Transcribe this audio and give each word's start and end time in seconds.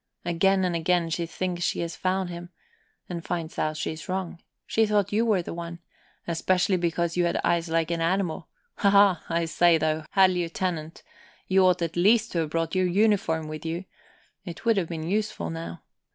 Again 0.25 0.65
and 0.65 0.75
again 0.75 1.11
she 1.11 1.27
thinks 1.27 1.61
she's 1.63 1.95
found 1.95 2.31
him, 2.31 2.49
and 3.07 3.23
finds 3.23 3.59
out 3.59 3.77
she's 3.77 4.09
wrong; 4.09 4.41
she 4.65 4.87
thought 4.87 5.11
you 5.11 5.23
were 5.27 5.43
the 5.43 5.53
one, 5.53 5.77
especially 6.27 6.75
because 6.77 7.15
you 7.15 7.25
had 7.25 7.39
eyes 7.43 7.69
like 7.69 7.91
an 7.91 8.01
animal. 8.01 8.47
Haha! 8.77 9.17
I 9.29 9.45
say, 9.45 9.77
though, 9.77 10.05
Herr 10.13 10.27
Lieutenant, 10.27 11.03
you 11.47 11.63
ought 11.67 11.83
at 11.83 11.95
least 11.95 12.31
to 12.31 12.39
have 12.39 12.49
brought 12.49 12.73
your 12.73 12.87
uniform 12.87 13.47
with 13.47 13.63
you. 13.63 13.85
It 14.43 14.65
would 14.65 14.77
have 14.77 14.89
been 14.89 15.07
useful 15.07 15.51
now. 15.51 15.83